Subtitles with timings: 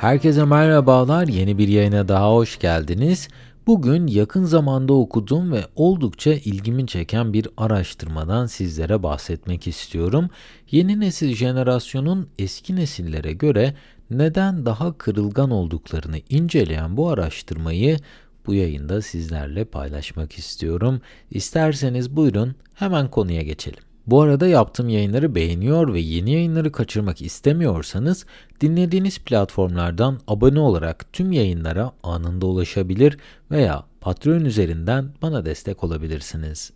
[0.00, 1.28] Herkese merhabalar.
[1.28, 3.28] Yeni bir yayına daha hoş geldiniz.
[3.66, 10.30] Bugün yakın zamanda okuduğum ve oldukça ilgimi çeken bir araştırmadan sizlere bahsetmek istiyorum.
[10.70, 13.74] Yeni nesil jenerasyonun eski nesillere göre
[14.10, 17.96] neden daha kırılgan olduklarını inceleyen bu araştırmayı
[18.46, 21.00] bu yayında sizlerle paylaşmak istiyorum.
[21.30, 23.89] İsterseniz buyurun hemen konuya geçelim.
[24.10, 28.26] Bu arada yaptığım yayınları beğeniyor ve yeni yayınları kaçırmak istemiyorsanız
[28.60, 33.18] dinlediğiniz platformlardan abone olarak tüm yayınlara anında ulaşabilir
[33.50, 36.72] veya Patreon üzerinden bana destek olabilirsiniz.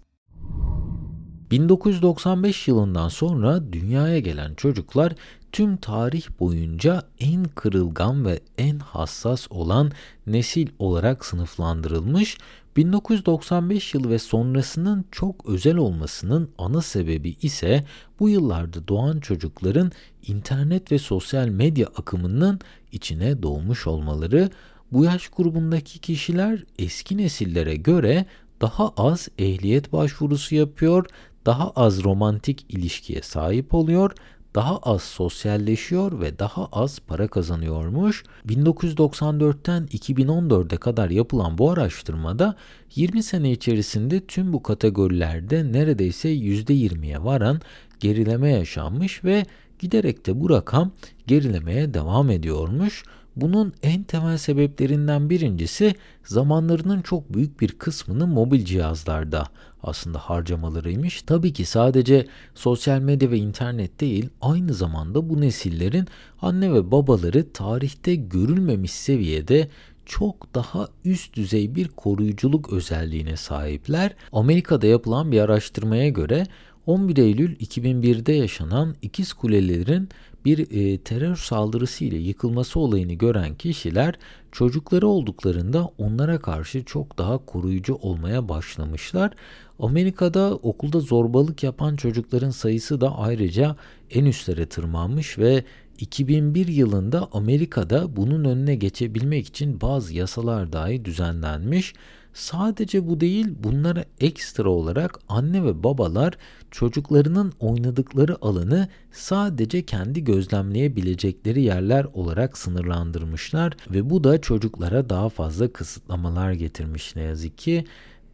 [1.51, 5.13] 1995 yılından sonra dünyaya gelen çocuklar
[5.53, 9.93] tüm tarih boyunca en kırılgan ve en hassas olan
[10.27, 12.39] nesil olarak sınıflandırılmış
[12.77, 17.85] 1995 yılı ve sonrasının çok özel olmasının ana sebebi ise
[18.21, 19.93] bu yıllarda doğan çocukların
[20.27, 22.61] internet ve sosyal medya akımının
[22.93, 24.51] içine doğmuş olmaları.
[24.93, 28.27] Bu yaş grubundaki kişiler eski nesillere göre
[28.61, 31.07] daha az ehliyet başvurusu yapıyor,
[31.47, 34.11] daha az romantik ilişkiye sahip oluyor
[34.55, 38.25] daha az sosyalleşiyor ve daha az para kazanıyormuş.
[38.49, 42.55] 1994'ten 2014'e kadar yapılan bu araştırmada
[42.95, 47.61] 20 sene içerisinde tüm bu kategorilerde neredeyse %20'ye varan
[48.01, 49.47] gerileme yaşanmış ve
[49.79, 50.93] giderek de bu rakam
[51.27, 53.05] gerilemeye devam ediyormuş.
[53.37, 59.47] Bunun en temel sebeplerinden birincisi zamanlarının çok büyük bir kısmını mobil cihazlarda
[59.83, 61.23] aslında harcamalarıymış.
[61.23, 66.07] Tabii ki sadece sosyal medya ve internet değil, aynı zamanda bu nesillerin
[66.43, 69.69] anne ve babaları tarihte görülmemiş seviyede
[70.07, 74.15] çok daha üst düzey bir koruyuculuk özelliğine sahipler.
[74.33, 76.47] Amerika'da yapılan bir araştırmaya göre
[76.87, 80.09] 11 Eylül 2001'de yaşanan ikiz kulelerin
[80.45, 84.15] bir e, terör saldırısı ile yıkılması olayını gören kişiler
[84.53, 89.33] çocukları olduklarında onlara karşı çok daha koruyucu olmaya başlamışlar.
[89.79, 93.77] Amerika'da okulda zorbalık yapan çocukların sayısı da ayrıca
[94.11, 95.65] en üstlere tırmanmış ve
[95.99, 101.95] 2001 yılında Amerika'da bunun önüne geçebilmek için bazı yasalar dahi düzenlenmiş.
[102.35, 106.39] Sadece bu değil, bunlara ekstra olarak anne ve babalar
[106.71, 115.73] çocuklarının oynadıkları alanı sadece kendi gözlemleyebilecekleri yerler olarak sınırlandırmışlar ve bu da çocuklara daha fazla
[115.73, 117.85] kısıtlamalar getirmiş ne yazık ki.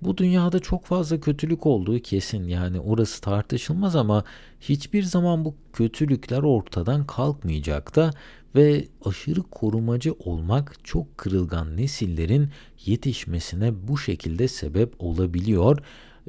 [0.02, 4.24] Bu dünyada çok fazla kötülük olduğu kesin yani orası tartışılmaz ama
[4.60, 8.10] hiçbir zaman bu kötülükler ortadan kalkmayacak da
[8.54, 12.50] ve aşırı korumacı olmak çok kırılgan nesillerin
[12.86, 15.78] yetişmesine bu şekilde sebep olabiliyor.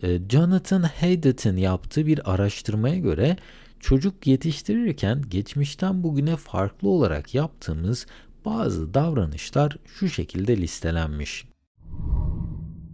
[0.03, 3.37] Ee, Jonathan Haydet'in yaptığı bir araştırmaya göre
[3.79, 8.05] çocuk yetiştirirken geçmişten bugüne farklı olarak yaptığımız
[8.45, 11.50] bazı davranışlar şu şekilde listelenmiş.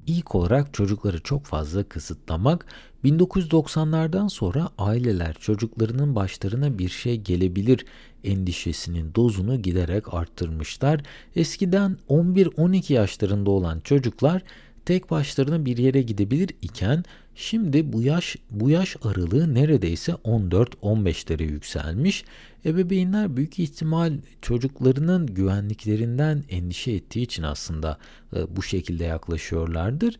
[0.08, 2.66] İlk olarak çocukları çok fazla kısıtlamak,
[3.06, 7.86] 1990'lardan sonra aileler çocuklarının başlarına bir şey gelebilir
[8.24, 11.02] endişesinin dozunu giderek arttırmışlar.
[11.36, 14.42] Eskiden 11-12 yaşlarında olan çocuklar
[14.86, 17.04] tek başlarına bir yere gidebilir iken
[17.38, 22.26] şimdi bu yaş bu yaş aralığı neredeyse 14-15'lere yükselmiş.
[22.66, 27.98] Ebeveynler büyük ihtimal çocuklarının güvenliklerinden endişe ettiği için aslında
[28.36, 30.20] e, bu şekilde yaklaşıyorlardır.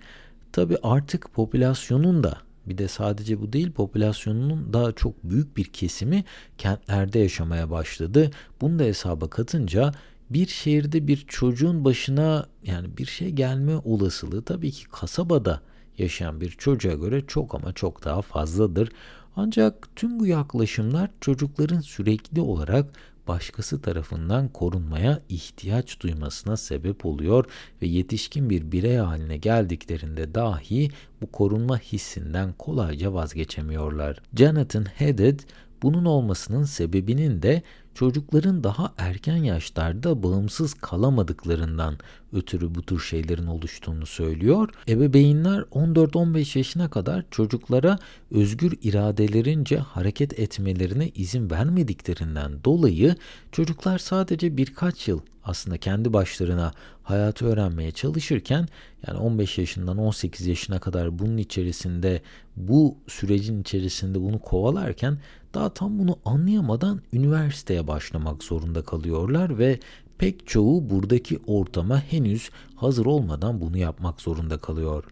[0.52, 6.24] Tabi artık popülasyonun da bir de sadece bu değil popülasyonunun daha çok büyük bir kesimi
[6.58, 8.32] kentlerde yaşamaya başladı.
[8.62, 9.92] Bunu da hesaba katınca
[10.30, 15.62] bir şehirde bir çocuğun başına yani bir şey gelme olasılığı tabii ki kasabada
[15.98, 18.90] yaşayan bir çocuğa göre çok ama çok daha fazladır.
[19.36, 22.86] Ancak tüm bu yaklaşımlar çocukların sürekli olarak
[23.28, 27.46] başkası tarafından korunmaya ihtiyaç duymasına sebep oluyor
[27.82, 30.90] ve yetişkin bir birey haline geldiklerinde dahi
[31.22, 34.22] bu korunma hissinden kolayca vazgeçemiyorlar.
[34.36, 35.40] Jonathan Haddad
[35.82, 37.62] bunun olmasının sebebinin de
[37.98, 41.98] çocukların daha erken yaşlarda bağımsız kalamadıklarından
[42.34, 44.70] ötürü bu tür şeylerin oluştuğunu söylüyor.
[44.88, 48.00] Ebeveynler 14-15 yaşına kadar çocuklara
[48.32, 53.16] özgür iradelerince hareket etmelerine izin vermediklerinden dolayı
[53.52, 56.72] çocuklar sadece birkaç yıl aslında kendi başlarına
[57.04, 58.68] hayatı öğrenmeye çalışırken
[59.08, 62.22] yani 15 yaşından 18 yaşına kadar bunun içerisinde
[62.56, 65.18] bu sürecin içerisinde bunu kovalarken
[65.58, 69.80] daha tam bunu anlayamadan üniversiteye başlamak zorunda kalıyorlar ve
[70.18, 75.04] pek çoğu buradaki ortama henüz hazır olmadan bunu yapmak zorunda kalıyor.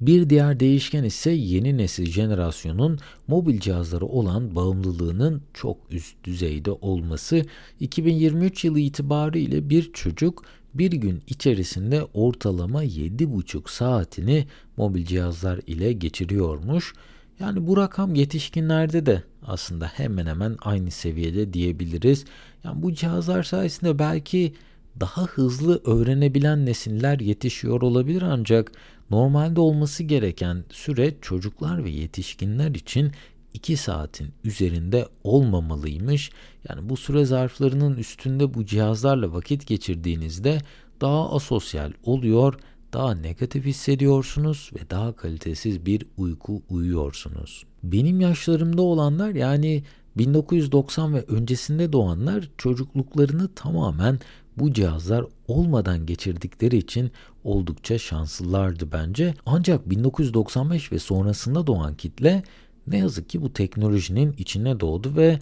[0.00, 7.42] Bir diğer değişken ise yeni nesil jenerasyonun mobil cihazları olan bağımlılığının çok üst düzeyde olması.
[7.80, 10.42] 2023 yılı itibariyle bir çocuk
[10.74, 14.46] bir gün içerisinde ortalama 7,5 saatini
[14.76, 16.94] mobil cihazlar ile geçiriyormuş.
[17.40, 22.24] Yani bu rakam yetişkinlerde de aslında hemen hemen aynı seviyede diyebiliriz.
[22.64, 24.54] Yani bu cihazlar sayesinde belki
[25.00, 28.72] daha hızlı öğrenebilen nesiller yetişiyor olabilir ancak
[29.10, 33.12] normalde olması gereken süre çocuklar ve yetişkinler için
[33.54, 36.30] 2 saatin üzerinde olmamalıymış.
[36.68, 40.58] Yani bu süre zarflarının üstünde bu cihazlarla vakit geçirdiğinizde
[41.00, 42.54] daha asosyal oluyor,
[42.92, 47.64] daha negatif hissediyorsunuz ve daha kalitesiz bir uyku uyuyorsunuz.
[47.82, 49.82] Benim yaşlarımda olanlar yani
[50.16, 54.18] 1990 ve öncesinde doğanlar çocukluklarını tamamen
[54.56, 57.10] bu cihazlar olmadan geçirdikleri için
[57.44, 59.34] oldukça şanslılardı bence.
[59.46, 62.42] Ancak 1995 ve sonrasında doğan kitle
[62.86, 65.38] ne yazık ki bu teknolojinin içine doğdu ve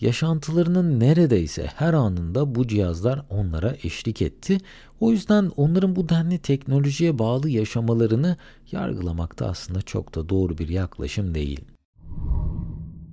[0.00, 4.58] yaşantılarının neredeyse her anında bu cihazlar onlara eşlik etti.
[5.00, 8.36] O yüzden onların bu denli teknolojiye bağlı yaşamalarını
[8.72, 11.60] yargılamakta aslında çok da doğru bir yaklaşım değil.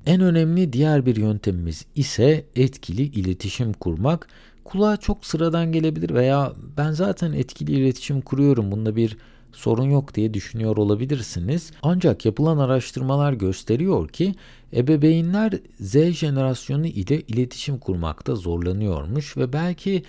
[0.06, 4.28] En önemli diğer bir yöntemimiz ise etkili iletişim kurmak.
[4.64, 9.18] Kulağa çok sıradan gelebilir veya ben zaten etkili iletişim kuruyorum bunda bir
[9.52, 11.72] sorun yok diye düşünüyor olabilirsiniz.
[11.82, 14.36] Ancak yapılan araştırmalar gösteriyor ki
[14.74, 20.04] ebeveynler Z jenerasyonu ile iletişim kurmakta zorlanıyormuş ve belki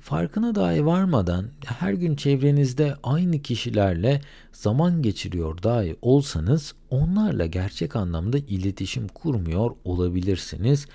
[0.00, 4.20] farkına dahi varmadan her gün çevrenizde aynı kişilerle
[4.52, 10.86] zaman geçiriyor dahi olsanız onlarla gerçek anlamda iletişim kurmuyor olabilirsiniz.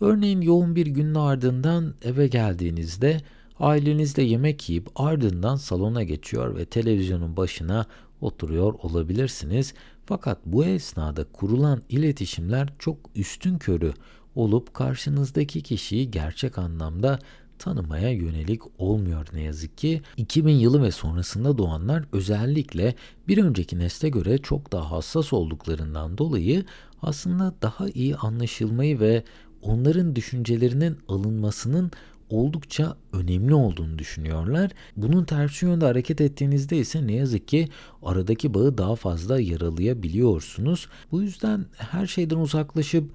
[0.00, 3.20] Örneğin yoğun bir günün ardından eve geldiğinizde
[3.60, 7.86] ailenizle yemek yiyip ardından salona geçiyor ve televizyonun başına
[8.20, 9.74] oturuyor olabilirsiniz.
[10.06, 13.92] Fakat bu esnada kurulan iletişimler çok üstün körü
[14.34, 17.18] olup karşınızdaki kişiyi gerçek anlamda
[17.58, 20.02] tanımaya yönelik olmuyor ne yazık ki.
[20.16, 22.94] 2000 yılı ve sonrasında doğanlar özellikle
[23.28, 26.64] bir önceki nesle göre çok daha hassas olduklarından dolayı
[27.02, 29.22] aslında daha iyi anlaşılmayı ve
[29.62, 31.90] onların düşüncelerinin alınmasının
[32.30, 34.70] oldukça önemli olduğunu düşünüyorlar.
[34.96, 37.68] Bunun tersi yönde hareket ettiğinizde ise ne yazık ki
[38.02, 40.88] aradaki bağı daha fazla yaralayabiliyorsunuz.
[41.12, 43.10] Bu yüzden her şeyden uzaklaşıp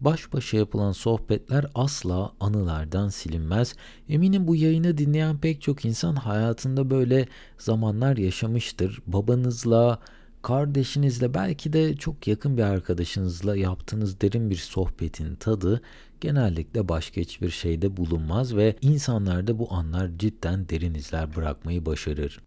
[0.00, 3.74] baş başa yapılan sohbetler asla anılardan silinmez.
[4.08, 7.28] Eminim bu yayını dinleyen pek çok insan hayatında böyle
[7.58, 9.02] zamanlar yaşamıştır.
[9.06, 9.98] Babanızla,
[10.42, 15.82] kardeşinizle belki de çok yakın bir arkadaşınızla yaptığınız derin bir sohbetin tadı
[16.20, 22.40] genellikle başka hiçbir şeyde bulunmaz ve insanlarda bu anlar cidden derin izler bırakmayı başarır.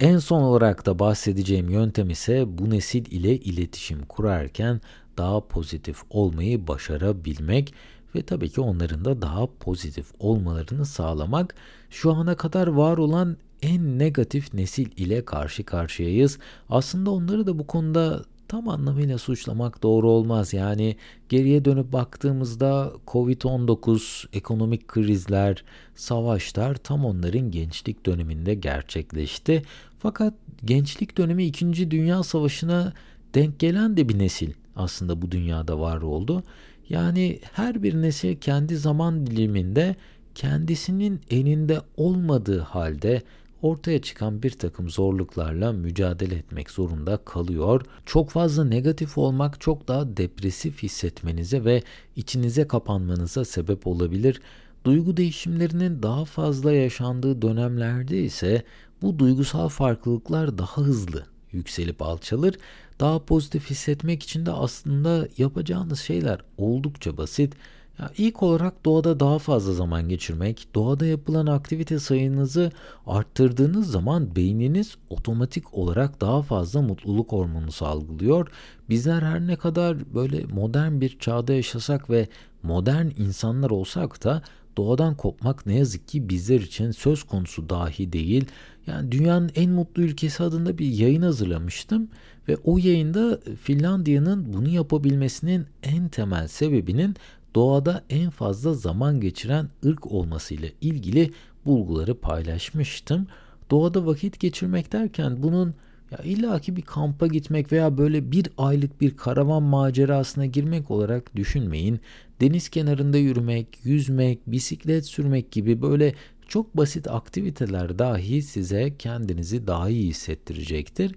[0.00, 4.80] En son olarak da bahsedeceğim yöntem ise bu nesil ile iletişim kurarken
[5.18, 7.74] daha pozitif olmayı başarabilmek
[8.14, 11.54] ve tabii ki onların da daha pozitif olmalarını sağlamak.
[11.90, 13.36] Şu ana kadar var olan
[13.66, 16.38] en negatif nesil ile karşı karşıyayız.
[16.68, 20.52] Aslında onları da bu konuda tam anlamıyla suçlamak doğru olmaz.
[20.52, 20.96] Yani
[21.28, 25.64] geriye dönüp baktığımızda Covid-19, ekonomik krizler,
[25.94, 29.62] savaşlar tam onların gençlik döneminde gerçekleşti.
[29.98, 30.34] Fakat
[30.64, 31.90] gençlik dönemi 2.
[31.90, 32.92] Dünya Savaşı'na
[33.34, 36.42] denk gelen de bir nesil aslında bu dünyada var oldu.
[36.88, 39.96] Yani her bir nesil kendi zaman diliminde
[40.34, 43.22] kendisinin elinde olmadığı halde
[43.62, 47.82] ortaya çıkan bir takım zorluklarla mücadele etmek zorunda kalıyor.
[48.06, 51.82] Çok fazla negatif olmak çok daha depresif hissetmenize ve
[52.16, 54.40] içinize kapanmanıza sebep olabilir.
[54.84, 58.62] Duygu değişimlerinin daha fazla yaşandığı dönemlerde ise
[59.02, 62.54] bu duygusal farklılıklar daha hızlı yükselip alçalır.
[63.00, 67.54] Daha pozitif hissetmek için de aslında yapacağınız şeyler oldukça basit.
[67.98, 72.72] Ya ilk olarak doğada daha fazla zaman geçirmek, doğada yapılan aktivite sayınızı
[73.06, 78.48] arttırdığınız zaman beyniniz otomatik olarak daha fazla mutluluk hormonu salgılıyor.
[78.88, 82.28] Bizler her ne kadar böyle modern bir çağda yaşasak ve
[82.62, 84.42] modern insanlar olsak da
[84.76, 88.44] doğadan kopmak ne yazık ki bizler için söz konusu dahi değil.
[88.86, 92.08] Yani dünyanın en mutlu ülkesi adında bir yayın hazırlamıştım
[92.48, 97.16] ve o yayında Finlandiya'nın bunu yapabilmesinin en temel sebebinin
[97.56, 101.30] doğada en fazla zaman geçiren ırk olmasıyla ilgili
[101.66, 103.26] bulguları paylaşmıştım.
[103.70, 105.74] Doğada vakit geçirmek derken bunun
[106.10, 112.00] ya illaki bir kampa gitmek veya böyle bir aylık bir karavan macerasına girmek olarak düşünmeyin.
[112.40, 116.14] Deniz kenarında yürümek, yüzmek, bisiklet sürmek gibi böyle
[116.48, 121.14] çok basit aktiviteler dahi size kendinizi daha iyi hissettirecektir.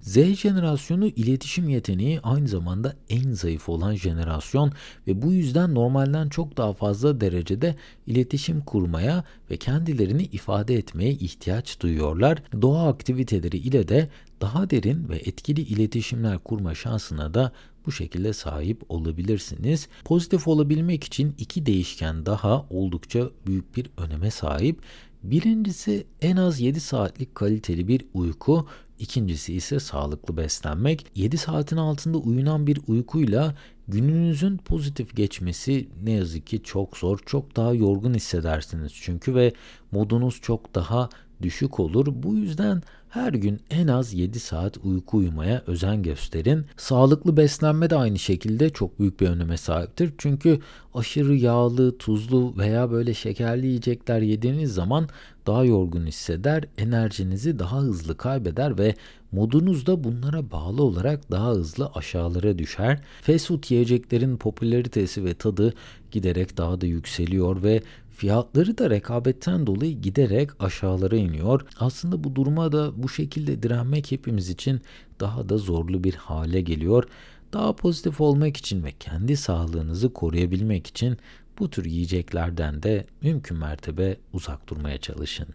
[0.00, 4.72] Z jenerasyonu iletişim yeteneği aynı zamanda en zayıf olan jenerasyon
[5.06, 7.74] ve bu yüzden normalden çok daha fazla derecede
[8.06, 12.42] iletişim kurmaya ve kendilerini ifade etmeye ihtiyaç duyuyorlar.
[12.62, 14.08] Doğa aktiviteleri ile de
[14.40, 17.52] daha derin ve etkili iletişimler kurma şansına da
[17.86, 19.88] bu şekilde sahip olabilirsiniz.
[20.04, 24.82] Pozitif olabilmek için iki değişken daha oldukça büyük bir öneme sahip.
[25.22, 28.66] Birincisi en az 7 saatlik kaliteli bir uyku,
[28.98, 31.06] ikincisi ise sağlıklı beslenmek.
[31.14, 33.54] 7 saatin altında uyunan bir uykuyla
[33.88, 37.18] gününüzün pozitif geçmesi ne yazık ki çok zor.
[37.26, 39.52] Çok daha yorgun hissedersiniz çünkü ve
[39.92, 41.08] modunuz çok daha
[41.42, 42.06] düşük olur.
[42.10, 46.66] Bu yüzden her gün en az 7 saat uyku uyumaya özen gösterin.
[46.76, 50.12] Sağlıklı beslenme de aynı şekilde çok büyük bir öneme sahiptir.
[50.18, 50.58] Çünkü
[50.94, 55.08] aşırı yağlı, tuzlu veya böyle şekerli yiyecekler yediğiniz zaman
[55.46, 58.94] daha yorgun hisseder, enerjinizi daha hızlı kaybeder ve
[59.32, 63.00] modunuz da bunlara bağlı olarak daha hızlı aşağılara düşer.
[63.22, 65.74] Fast food yiyeceklerin popülaritesi ve tadı
[66.10, 67.82] giderek daha da yükseliyor ve
[68.18, 71.66] Fiyatları da rekabetten dolayı giderek aşağılara iniyor.
[71.80, 74.80] Aslında bu duruma da bu şekilde direnmek hepimiz için
[75.20, 77.04] daha da zorlu bir hale geliyor.
[77.52, 81.16] Daha pozitif olmak için ve kendi sağlığınızı koruyabilmek için
[81.58, 85.46] bu tür yiyeceklerden de mümkün mertebe uzak durmaya çalışın.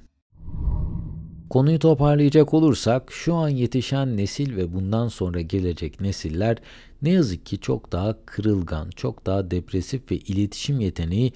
[1.50, 6.58] Konuyu toparlayacak olursak şu an yetişen nesil ve bundan sonra gelecek nesiller
[7.02, 11.34] ne yazık ki çok daha kırılgan, çok daha depresif ve iletişim yeteneği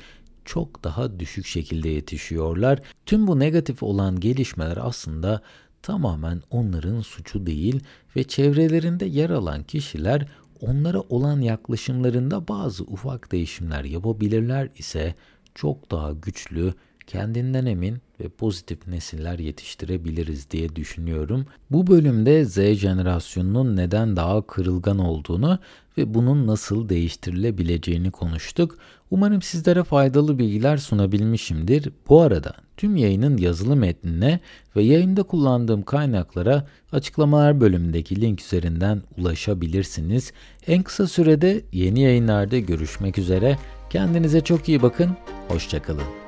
[0.47, 2.79] çok daha düşük şekilde yetişiyorlar.
[3.05, 5.41] Tüm bu negatif olan gelişmeler aslında
[5.81, 7.79] tamamen onların suçu değil
[8.15, 10.27] ve çevrelerinde yer alan kişiler
[10.61, 15.15] onlara olan yaklaşımlarında bazı ufak değişimler yapabilirler ise
[15.55, 16.73] çok daha güçlü,
[17.07, 21.45] kendinden emin ve pozitif nesiller yetiştirebiliriz diye düşünüyorum.
[21.71, 25.59] Bu bölümde Z jenerasyonunun neden daha kırılgan olduğunu
[25.97, 28.77] ve bunun nasıl değiştirilebileceğini konuştuk.
[29.11, 31.89] Umarım sizlere faydalı bilgiler sunabilmişimdir.
[32.09, 34.39] Bu arada tüm yayının yazılı metnine
[34.75, 40.31] ve yayında kullandığım kaynaklara açıklamalar bölümündeki link üzerinden ulaşabilirsiniz.
[40.67, 43.57] En kısa sürede yeni yayınlarda görüşmek üzere.
[43.89, 45.09] Kendinize çok iyi bakın.
[45.47, 46.26] Hoşçakalın.